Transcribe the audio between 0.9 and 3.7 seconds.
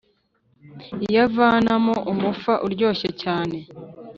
iyavanamo umufa uryoshye cyane